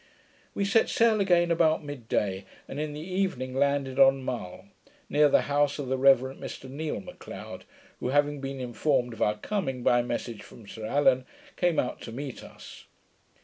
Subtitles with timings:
[0.55, 4.65] We set sail again about mid day, and in the evening landed on Mull,
[5.09, 7.65] near the house of the Reverend Mr Neal M'Leod,
[7.99, 11.25] who having been informed of our coming, by a message from Sir Allan,
[11.55, 12.85] came out to meet us.